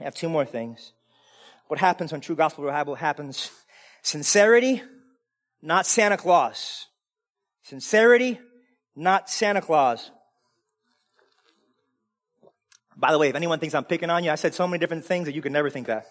[0.00, 0.92] I have two more things.
[1.66, 3.50] What happens when true gospel revival happens?
[4.02, 4.82] Sincerity,
[5.60, 6.86] not Santa Claus.
[7.64, 8.38] Sincerity,
[8.94, 10.10] not Santa Claus.
[12.96, 15.04] By the way, if anyone thinks I'm picking on you, I said so many different
[15.04, 16.06] things that you could never think that.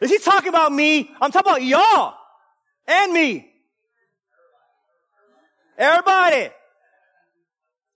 [0.00, 1.10] Is he talking about me?
[1.20, 2.14] I'm talking about y'all
[2.86, 3.48] and me.
[5.78, 6.50] Everybody.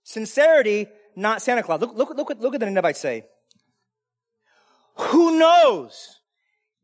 [0.03, 1.81] Sincerity, not Santa Claus.
[1.81, 3.25] Look, look, look, look at the Ninevites say.
[4.95, 6.19] Who knows?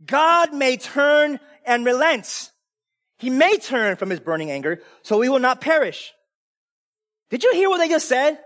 [0.06, 2.52] God may turn and relent.
[3.18, 6.12] He may turn from his burning anger, so we will not perish.
[7.30, 8.38] Did you hear what they just said?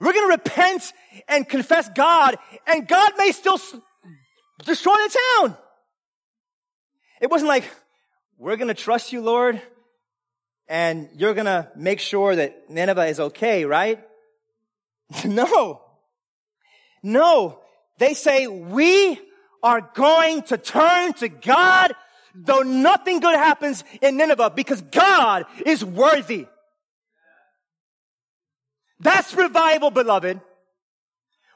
[0.00, 0.92] We're going to repent
[1.28, 3.58] and confess God, and God may still
[4.64, 5.56] destroy the town.
[7.20, 7.64] It wasn't like,
[8.38, 9.60] we're going to trust you, Lord,
[10.68, 14.04] and you're going to make sure that Nineveh is okay, right?
[15.24, 15.82] no.
[17.02, 17.60] No.
[17.98, 19.18] They say, we
[19.62, 21.94] are going to turn to God
[22.36, 26.46] though nothing good happens in Nineveh because God is worthy.
[29.00, 30.40] That's revival, beloved.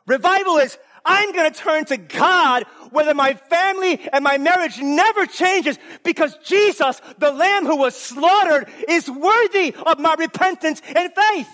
[0.06, 5.26] Revival is, I'm going to turn to God whether my family and my marriage never
[5.26, 11.48] changes because Jesus, the lamb who was slaughtered, is worthy of my repentance and faith.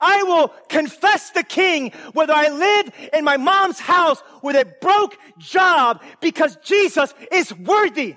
[0.00, 5.16] I will confess the king whether I live in my mom's house with a broke
[5.38, 8.16] job because Jesus is worthy.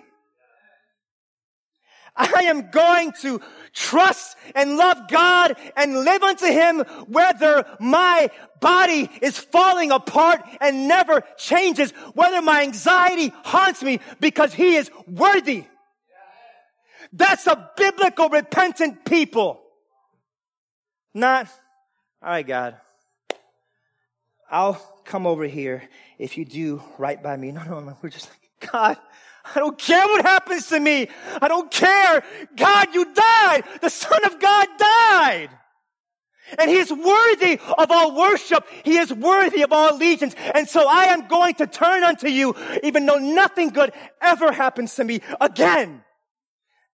[2.20, 3.42] I am going to
[3.74, 8.30] trust and love God and live unto Him whether my
[8.60, 14.92] body is falling apart and never changes, whether my anxiety haunts me because He is
[15.08, 15.64] worthy.
[17.14, 19.62] That's a biblical repentant people.
[21.14, 21.48] Not
[22.22, 22.76] all right, God,
[24.52, 24.74] I'll
[25.06, 25.84] come over here
[26.18, 27.52] if you do right by me.
[27.54, 27.98] No, no, no.
[28.02, 28.98] We're just like, God,
[29.56, 31.08] I don't care what happens to me.
[31.42, 32.24] I don't care.
[32.56, 33.64] God, you died.
[33.82, 35.50] The Son of God died.
[36.58, 38.66] And He is worthy of all worship.
[38.84, 40.36] He is worthy of all allegiance.
[40.56, 44.96] And so I am going to turn unto you, even though nothing good ever happens
[44.96, 46.04] to me again.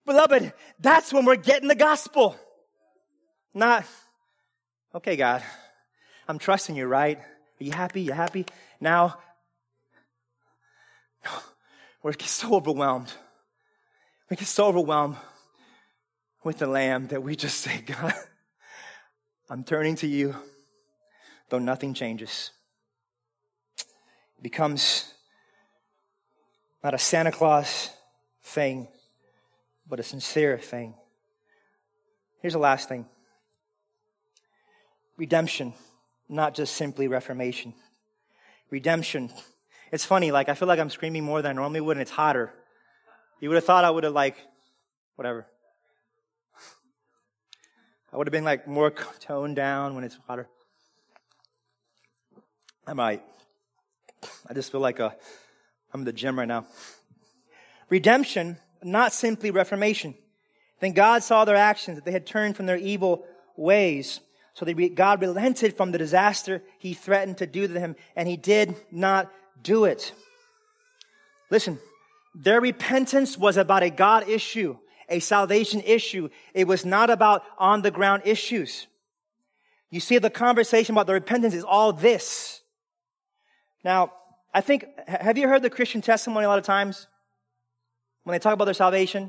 [0.06, 2.36] Beloved, that's when we're getting the gospel.
[3.54, 3.86] Not,
[4.96, 5.44] Okay, God,
[6.26, 7.18] I'm trusting you, right?
[7.18, 8.04] Are you happy?
[8.04, 8.46] You happy?
[8.80, 9.18] Now,
[12.06, 13.12] we're so overwhelmed.
[14.30, 15.16] We get so overwhelmed
[16.44, 18.14] with the Lamb that we just say, God,
[19.50, 20.36] I'm turning to you,
[21.50, 22.52] though nothing changes.
[24.38, 25.16] It becomes
[26.84, 27.90] not a Santa Claus
[28.44, 28.88] thing,
[29.90, 30.94] but a sincere thing.
[32.40, 33.08] Here's the last thing
[35.18, 35.74] redemption,
[36.30, 37.74] not just simply reformation.
[38.70, 39.32] Redemption.
[39.96, 42.12] It's funny, like, I feel like I'm screaming more than I normally would, and it's
[42.12, 42.52] hotter.
[43.40, 44.36] You would have thought I would have, like,
[45.16, 45.48] whatever.
[48.12, 50.50] I would have been, like, more toned down when it's hotter.
[52.86, 53.24] I might.
[54.50, 55.12] I just feel like a, uh,
[55.94, 56.66] I'm in the gym right now.
[57.90, 60.14] Redemption, not simply reformation.
[60.82, 64.20] Then God saw their actions, that they had turned from their evil ways.
[64.56, 68.36] So they, God relented from the disaster he threatened to do to them, and he
[68.36, 70.14] did not do it.
[71.50, 71.80] Listen,
[72.34, 74.78] their repentance was about a God issue,
[75.10, 76.30] a salvation issue.
[76.54, 78.88] It was not about on the ground issues.
[79.90, 82.62] You see, the conversation about the repentance is all this.
[83.84, 84.12] Now,
[84.54, 87.08] I think, have you heard the Christian testimony a lot of times?
[88.24, 89.24] When they talk about their salvation?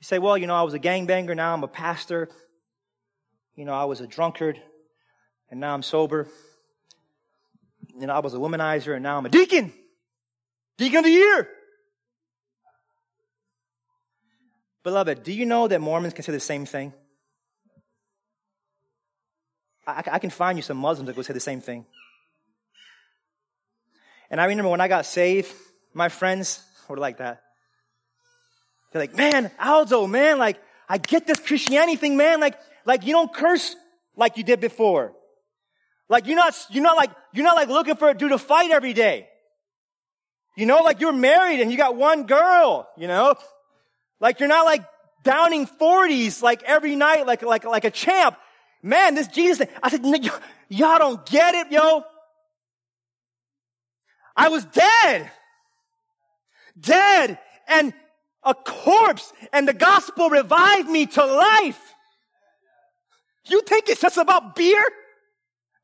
[0.00, 2.28] You say, well, you know, I was a gangbanger, now I'm a pastor.
[3.54, 4.60] You know, I was a drunkard,
[5.50, 6.28] and now I'm sober.
[7.98, 9.72] You know, I was a womanizer, and now I'm a deacon.
[10.76, 11.48] Deacon of the year.
[14.82, 16.92] Beloved, do you know that Mormons can say the same thing?
[19.86, 21.86] I, I can find you some Muslims that go say the same thing.
[24.30, 25.52] And I remember when I got saved,
[25.94, 27.42] my friends were like that.
[28.92, 32.40] They're like, man, Aldo, man, like, I get this Christianity thing, man.
[32.40, 33.74] Like, like you don't curse
[34.16, 35.12] like you did before.
[36.08, 38.70] Like you're not, you're not like, you're not like looking for a dude to fight
[38.70, 39.28] every day.
[40.56, 43.34] You know, like you're married and you got one girl, you know?
[44.20, 44.84] Like you're not like
[45.24, 48.36] downing 40s like every night like, like, like a champ.
[48.82, 49.68] Man, this Jesus thing.
[49.82, 50.04] I said,
[50.68, 52.04] y'all don't get it, yo.
[54.36, 55.30] I was dead.
[56.78, 57.92] Dead and
[58.44, 61.80] a corpse and the gospel revived me to life.
[63.48, 64.84] You think it's just about beer?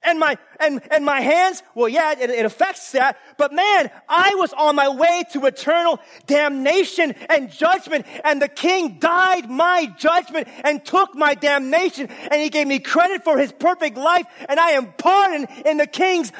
[0.04, 1.62] And my, and, and my hands?
[1.74, 3.18] Well, yeah, it, it affects that.
[3.36, 8.06] But man, I was on my way to eternal damnation and judgment.
[8.24, 12.08] And the king died my judgment and took my damnation.
[12.08, 14.26] And he gave me credit for his perfect life.
[14.48, 16.32] And I am pardoned in the king's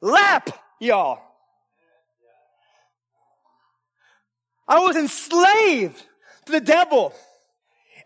[0.00, 1.20] lap, y'all.
[4.66, 6.02] I was enslaved
[6.46, 7.12] to the devil.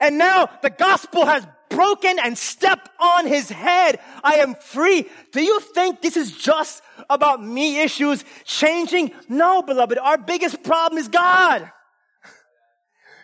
[0.01, 4.01] And now the gospel has broken and stepped on his head.
[4.23, 5.07] I am free.
[5.33, 9.13] Do you think this is just about me issues changing?
[9.29, 9.99] No, beloved.
[9.99, 11.71] Our biggest problem is God.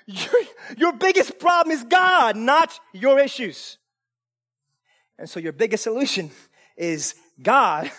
[0.07, 0.43] Your,
[0.77, 3.79] your biggest problem is God, not your issues.
[5.19, 6.31] And so your biggest solution
[6.77, 7.91] is God,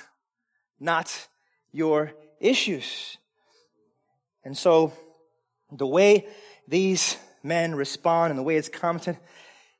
[0.79, 1.27] not
[1.71, 3.17] your issues.
[4.43, 4.93] And so
[5.71, 6.27] the way
[6.67, 9.17] these men respond and the way it's commented,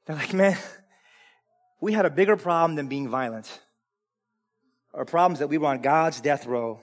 [0.06, 0.58] they're like, man,
[1.82, 3.62] we had a bigger problem than being violent.
[4.94, 6.80] Our problem is that we were on God's death row.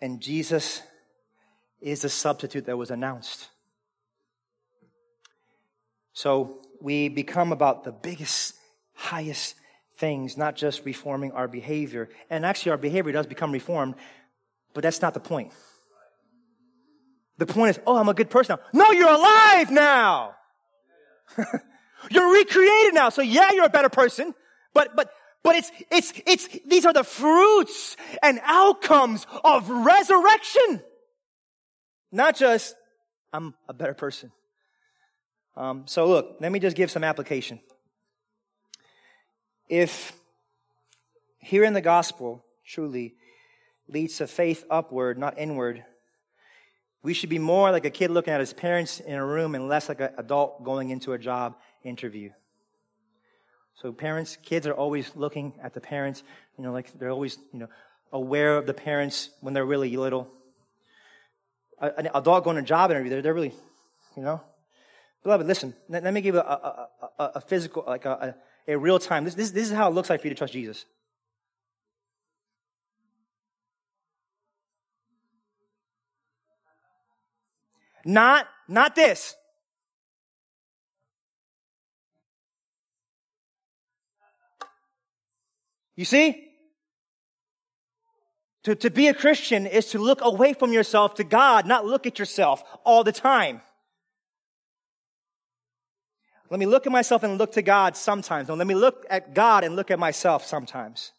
[0.00, 0.82] And Jesus
[1.80, 3.48] is the substitute that was announced.
[6.12, 8.54] So we become about the biggest,
[8.94, 9.54] highest
[9.96, 12.08] things, not just reforming our behavior.
[12.30, 13.94] And actually, our behavior does become reformed,
[14.74, 15.52] but that's not the point.
[17.38, 18.84] The point is, oh, I'm a good person now.
[18.84, 20.34] No, you're alive now.
[22.10, 23.08] you're recreated now.
[23.08, 24.34] So yeah, you're a better person,
[24.74, 25.10] but, but,
[25.42, 30.82] but it's, it's, it's, these are the fruits and outcomes of resurrection.
[32.12, 32.74] Not just,
[33.32, 34.32] I'm a better person.
[35.56, 37.60] Um, so look, let me just give some application.
[39.68, 40.12] If
[41.38, 43.14] hearing the gospel truly
[43.88, 45.84] leads to faith upward, not inward,
[47.02, 49.68] we should be more like a kid looking at his parents in a room and
[49.68, 52.30] less like an adult going into a job interview.
[53.80, 56.22] So parents, kids are always looking at the parents,
[56.58, 57.68] you know, like they're always, you know,
[58.12, 60.28] aware of the parents when they're really little.
[61.80, 63.54] An adult going to a job interview, they're, they're really,
[64.16, 64.42] you know.
[65.22, 68.34] Beloved, listen, let, let me give a, a, a, a physical, like a,
[68.68, 69.24] a, real time.
[69.24, 70.84] This, this, this is how it looks like for you to trust Jesus.
[78.04, 79.34] Not, not this.
[85.96, 86.46] You see?
[88.64, 92.06] To, to be a Christian is to look away from yourself to God, not look
[92.06, 93.62] at yourself all the time.
[96.50, 98.48] Let me look at myself and look to God sometimes.
[98.48, 101.12] No, let me look at God and look at myself sometimes.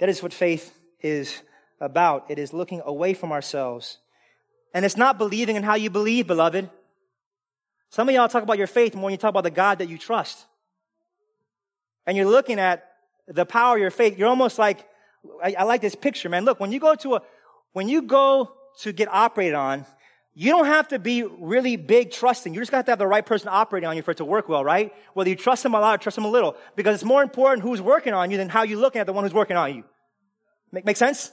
[0.00, 1.40] That is what faith is
[1.80, 2.30] about.
[2.30, 3.98] It is looking away from ourselves
[4.74, 6.68] and it's not believing in how you believe, beloved.
[7.90, 9.88] Some of y'all talk about your faith more than you talk about the God that
[9.88, 10.44] you trust.
[12.06, 12.84] And you're looking at
[13.28, 14.18] the power of your faith.
[14.18, 14.84] You're almost like,
[15.42, 16.44] I, I like this picture, man.
[16.44, 17.22] Look, when you go to a,
[17.72, 19.86] when you go to get operated on,
[20.34, 22.52] you don't have to be really big trusting.
[22.52, 24.48] You just got to have the right person operating on you for it to work
[24.48, 24.92] well, right?
[25.14, 26.56] Whether you trust them a lot or trust them a little.
[26.74, 29.22] Because it's more important who's working on you than how you're looking at the one
[29.22, 29.84] who's working on you.
[30.72, 31.30] Make, make sense?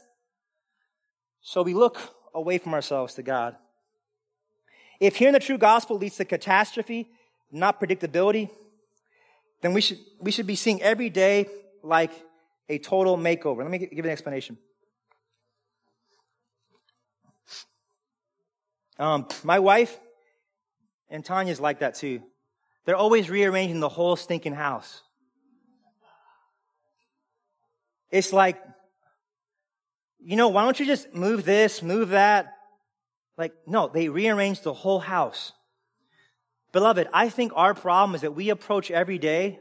[1.41, 1.99] So we look
[2.33, 3.55] away from ourselves to God.
[4.99, 7.09] If hearing the true gospel leads to catastrophe,
[7.51, 8.49] not predictability,
[9.61, 11.47] then we should, we should be seeing every day
[11.83, 12.11] like
[12.69, 13.59] a total makeover.
[13.59, 14.57] Let me give an explanation.
[18.99, 19.99] Um, my wife
[21.09, 22.21] and Tanya's like that too.
[22.85, 25.01] They're always rearranging the whole stinking house.
[28.11, 28.61] It's like,
[30.23, 32.53] you know, why don't you just move this, move that?
[33.37, 35.51] Like, no, they rearrange the whole house.
[36.71, 39.59] Beloved, I think our problem is that we approach every day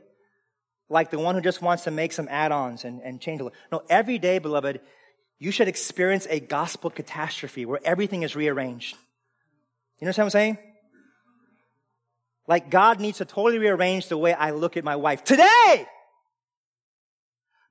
[0.88, 3.58] like the one who just wants to make some add-ons and, and change a little.
[3.72, 4.80] No, every day, beloved,
[5.38, 8.96] you should experience a gospel catastrophe where everything is rearranged.
[9.98, 10.58] You understand what I'm saying?
[12.46, 15.86] Like God needs to totally rearrange the way I look at my wife today.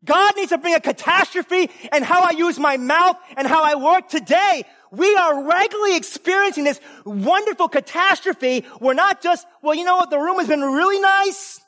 [0.05, 3.75] God needs to bring a catastrophe and how I use my mouth and how I
[3.75, 4.63] work today.
[4.91, 8.65] We are regularly experiencing this wonderful catastrophe.
[8.79, 10.09] We're not just, well, you know what?
[10.09, 11.59] The room has been really nice.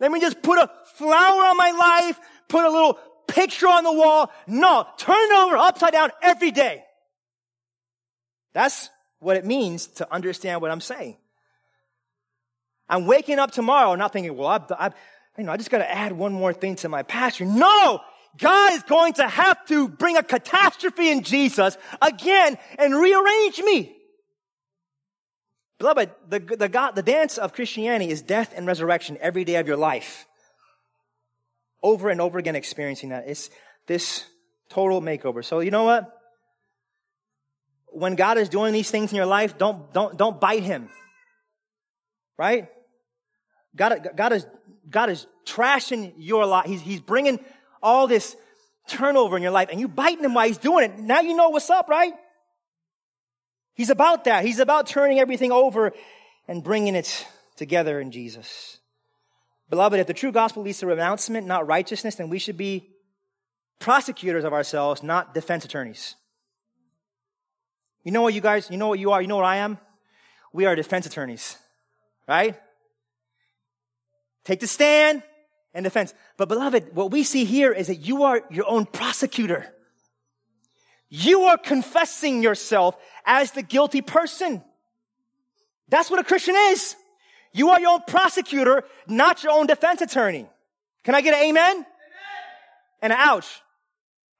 [0.00, 2.98] Let me just put a flower on my life, put a little
[3.28, 4.30] picture on the wall.
[4.46, 6.82] No, turn it over upside down every day.
[8.52, 8.90] That's
[9.20, 11.16] what it means to understand what I'm saying.
[12.88, 14.94] I'm waking up tomorrow not thinking, well, I've, I've
[15.38, 17.44] you know, I just got to add one more thing to my pastor.
[17.44, 18.00] No!
[18.38, 23.94] God is going to have to bring a catastrophe in Jesus again and rearrange me.
[25.78, 29.66] Beloved, the, the, God, the dance of Christianity is death and resurrection every day of
[29.66, 30.26] your life.
[31.82, 33.24] Over and over again experiencing that.
[33.26, 33.50] It's
[33.86, 34.24] this
[34.70, 35.44] total makeover.
[35.44, 36.10] So you know what?
[37.88, 40.88] When God is doing these things in your life, don't, don't, don't bite him.
[42.38, 42.68] Right?
[43.74, 44.46] God, God is,
[44.88, 46.66] God is trashing your life.
[46.66, 47.40] He's, he's bringing
[47.82, 48.36] all this
[48.88, 50.98] turnover in your life and you biting him while he's doing it.
[50.98, 52.12] Now you know what's up, right?
[53.74, 54.44] He's about that.
[54.44, 55.92] He's about turning everything over
[56.48, 57.26] and bringing it
[57.56, 58.78] together in Jesus.
[59.70, 62.90] Beloved, if the true gospel leads to renouncement, not righteousness, then we should be
[63.78, 66.14] prosecutors of ourselves, not defense attorneys.
[68.04, 69.78] You know what you guys, you know what you are, you know what I am?
[70.52, 71.56] We are defense attorneys,
[72.28, 72.60] right?
[74.44, 75.22] Take the stand
[75.74, 76.14] and defense.
[76.36, 79.72] But beloved, what we see here is that you are your own prosecutor.
[81.08, 84.62] You are confessing yourself as the guilty person.
[85.88, 86.96] That's what a Christian is.
[87.52, 90.46] You are your own prosecutor, not your own defense attorney.
[91.04, 91.72] Can I get an amen?
[91.72, 91.84] amen.
[93.02, 93.60] And an ouch.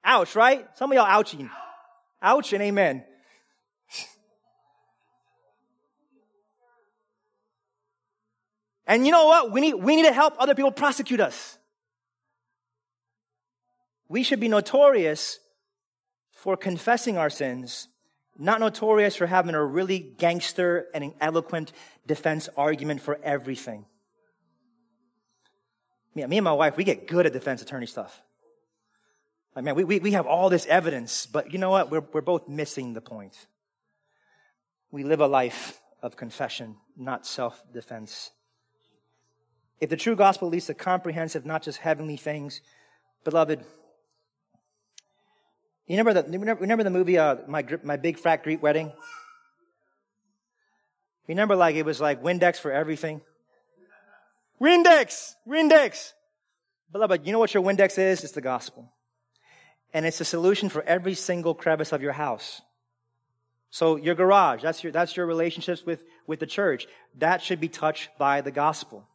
[0.04, 0.66] Ouch, right?
[0.76, 1.50] Some of y'all ouching.
[2.22, 3.04] Ouch and amen.
[8.86, 9.52] And you know what?
[9.52, 11.58] We need, we need to help other people prosecute us.
[14.08, 15.38] We should be notorious
[16.32, 17.88] for confessing our sins,
[18.36, 21.72] not notorious for having a really gangster and an eloquent
[22.06, 23.86] defense argument for everything.
[26.14, 28.20] Me, me and my wife, we get good at defense attorney stuff.
[29.54, 31.90] Like, man, we, we, we have all this evidence, but you know what?
[31.90, 33.36] We're, we're both missing the point.
[34.90, 38.30] We live a life of confession, not self defense.
[39.82, 42.60] If the true gospel leads to comprehensive, not just heavenly things,
[43.24, 43.64] beloved,
[45.88, 48.92] you remember the, remember the movie, uh, my, my Big Fat Greek Wedding?
[51.26, 53.22] Remember like it was like Windex for everything?
[54.60, 55.34] Windex!
[55.48, 56.12] Windex!
[56.92, 58.22] Beloved, you know what your Windex is?
[58.22, 58.88] It's the gospel.
[59.92, 62.62] And it's a solution for every single crevice of your house.
[63.70, 66.86] So your garage, that's your, that's your relationships with, with the church.
[67.18, 69.08] That should be touched by the gospel.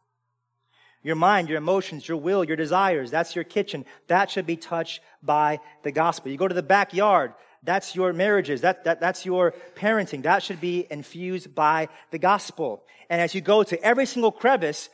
[1.08, 3.10] Your mind, your emotions, your will, your desires.
[3.10, 3.86] That's your kitchen.
[4.08, 6.30] That should be touched by the gospel.
[6.30, 7.32] You go to the backyard.
[7.62, 8.60] That's your marriages.
[8.60, 10.24] That, that, that's your parenting.
[10.24, 12.82] That should be infused by the gospel.
[13.08, 14.90] And as you go to every single crevice,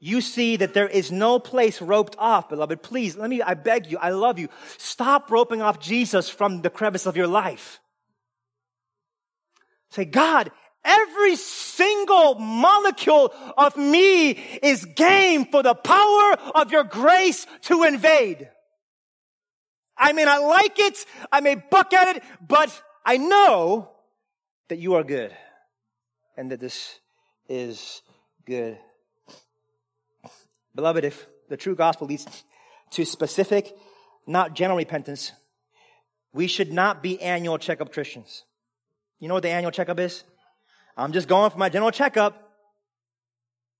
[0.00, 2.82] you see that there is no place roped off, beloved.
[2.82, 4.48] Please, let me, I beg you, I love you.
[4.78, 7.78] Stop roping off Jesus from the crevice of your life.
[9.90, 10.50] Say, God,
[10.84, 18.48] Every single molecule of me is game for the power of your grace to invade.
[19.96, 23.90] I may not like it, I may buck at it, but I know
[24.68, 25.34] that you are good
[26.36, 26.98] and that this
[27.48, 28.02] is
[28.46, 28.78] good.
[30.74, 32.44] Beloved, if the true gospel leads
[32.92, 33.76] to specific,
[34.26, 35.32] not general repentance,
[36.32, 38.44] we should not be annual checkup Christians.
[39.18, 40.22] You know what the annual checkup is?
[40.98, 42.50] I'm just going for my general checkup.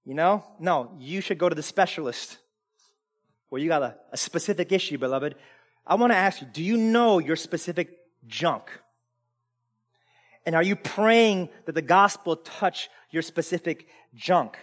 [0.04, 0.44] You know?
[0.60, 2.38] No, you should go to the specialist
[3.48, 5.34] where you got a, a specific issue, beloved.
[5.86, 7.90] I want to ask you, do you know your specific
[8.26, 8.70] junk?
[10.46, 14.56] And are you praying that the gospel touch your specific junk?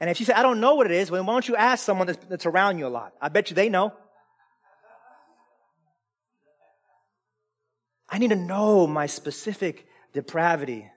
[0.00, 1.84] And if you say, I don't know what it is, well, why don't you ask
[1.84, 3.12] someone that's, that's around you a lot?
[3.20, 3.92] I bet you they know.
[8.08, 10.90] I need to know my specific depravity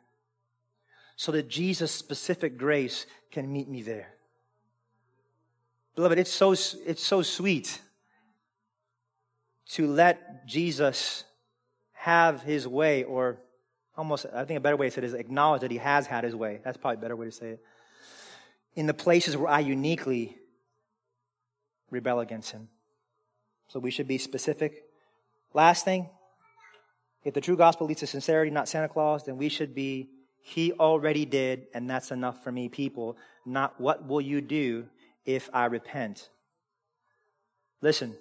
[1.15, 4.13] so that Jesus' specific grace can meet me there.
[5.95, 7.81] Beloved, it's so, it's so sweet
[9.69, 11.23] to let Jesus
[11.93, 13.37] have his way, or
[13.97, 16.23] almost, I think a better way to say it is acknowledge that he has had
[16.23, 16.59] his way.
[16.63, 17.63] That's probably a better way to say it.
[18.75, 20.37] In the places where I uniquely
[21.89, 22.67] rebel against him.
[23.69, 24.83] So we should be specific.
[25.53, 26.09] Last thing,
[27.23, 30.09] if the true gospel leads to sincerity, not Santa Claus, then we should be,
[30.47, 33.17] he already did, and that's enough for me, people,
[33.47, 34.85] not what will you do
[35.25, 36.29] if I repent.
[37.81, 38.15] Listen,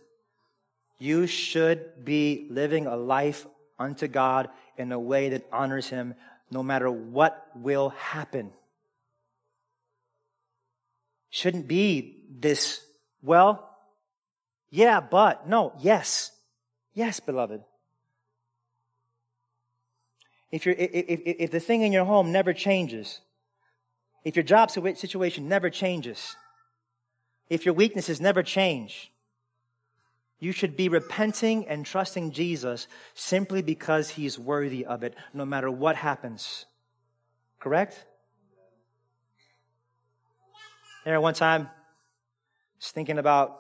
[0.99, 3.47] you should be living a life
[3.79, 4.49] unto God
[4.79, 6.15] in a way that honors Him
[6.51, 8.53] no matter what will happen.
[11.29, 12.81] Shouldn't be this,
[13.23, 13.69] well,
[14.71, 16.33] yeah, but, no, yes.
[16.95, 17.61] Yes, beloved.
[20.55, 23.21] If, you're, if, if, if the thing in your home never changes,
[24.25, 26.37] if your job situation never changes,
[27.51, 29.11] if your weaknesses never change,
[30.39, 35.69] you should be repenting and trusting Jesus simply because he's worthy of it, no matter
[35.69, 36.67] what happens.
[37.59, 38.07] Correct?
[41.05, 43.59] There, one time, I was thinking about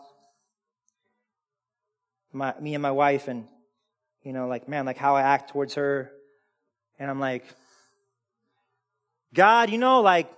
[2.32, 3.49] my, me and my wife, and,
[4.22, 6.12] you know, like, man, like how I act towards her.
[6.99, 7.45] And I'm like,
[9.32, 10.30] God, you know, like,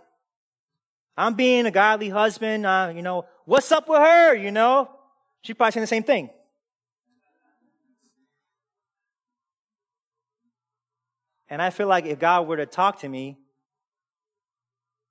[1.17, 4.91] I'm being a godly husband, uh, you know, what's up with her, you know?
[5.43, 6.31] She's probably saying the same thing.
[11.49, 13.39] And I feel like if God were to talk to me,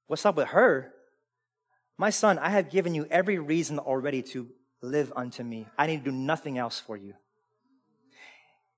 [0.07, 0.91] what's up with her?
[1.97, 4.49] My son, I have given you every reason already to
[4.81, 5.67] live unto me.
[5.77, 7.13] I need to do nothing else for you.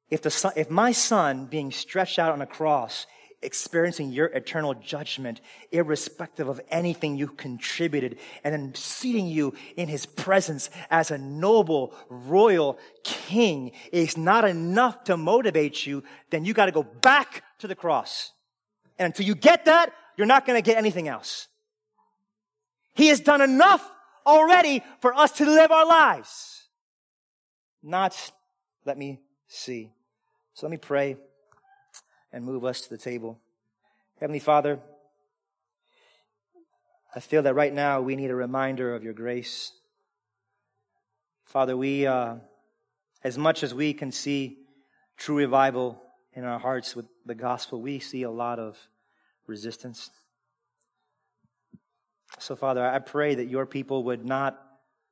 [0.09, 3.05] If, the son, if my son being stretched out on a cross
[3.41, 5.41] experiencing your eternal judgment,
[5.71, 11.93] irrespective of anything you contributed, and then seating you in his presence as a noble,
[12.09, 17.75] royal king is not enough to motivate you, then you gotta go back to the
[17.75, 18.31] cross.
[18.97, 21.47] And until you get that, you're not gonna get anything else.
[22.95, 23.87] He has done enough
[24.25, 26.63] already for us to live our lives.
[27.83, 28.15] Not,
[28.83, 29.93] let me see.
[30.57, 31.17] So let me pray
[32.33, 33.39] and move us to the table.
[34.19, 34.79] Heavenly Father,
[37.15, 39.71] I feel that right now we need a reminder of your grace.
[41.45, 42.37] Father, we, uh,
[43.23, 44.57] as much as we can see
[45.15, 46.01] true revival
[46.33, 48.79] in our hearts with the gospel, we see a lot of
[49.45, 50.09] resistance.
[52.39, 54.59] So, Father, I pray that your people would not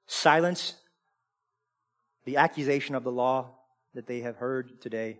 [0.07, 0.73] silence
[2.23, 3.51] the accusation of the law
[3.93, 5.19] that they have heard today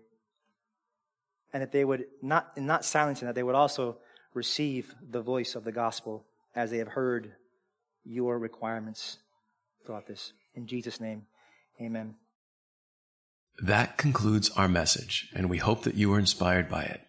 [1.56, 3.96] and that they would not, not silencing that, they would also
[4.34, 7.32] receive the voice of the gospel as they have heard
[8.04, 9.16] your requirements
[9.86, 10.34] throughout this.
[10.54, 11.22] In Jesus' name,
[11.80, 12.16] amen.
[13.58, 17.00] That concludes our message, and we hope that you were inspired by it.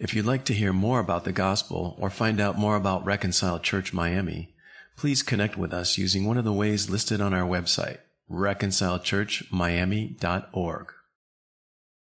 [0.00, 3.62] If you'd like to hear more about the gospel or find out more about Reconciled
[3.62, 4.56] Church Miami,
[4.96, 10.92] please connect with us using one of the ways listed on our website, reconciledchurchmiami.org.